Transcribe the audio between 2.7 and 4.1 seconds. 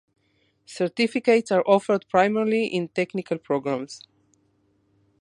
technical programs.